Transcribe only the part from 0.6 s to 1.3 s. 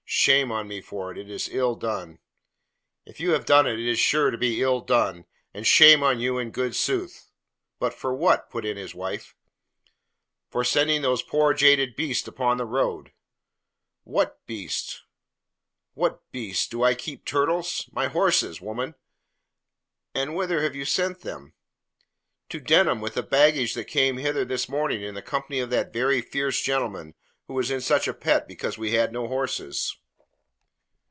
me for it; it